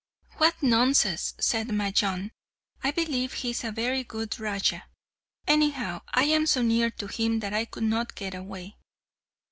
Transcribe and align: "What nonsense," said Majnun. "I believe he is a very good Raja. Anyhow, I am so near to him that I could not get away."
"What 0.37 0.63
nonsense," 0.63 1.35
said 1.39 1.67
Majnun. 1.67 2.31
"I 2.83 2.89
believe 2.89 3.33
he 3.33 3.51
is 3.51 3.63
a 3.63 3.71
very 3.71 4.03
good 4.03 4.39
Raja. 4.39 4.85
Anyhow, 5.45 6.01
I 6.11 6.23
am 6.23 6.47
so 6.47 6.63
near 6.63 6.89
to 6.89 7.05
him 7.05 7.39
that 7.41 7.53
I 7.53 7.65
could 7.65 7.83
not 7.83 8.15
get 8.15 8.33
away." 8.33 8.77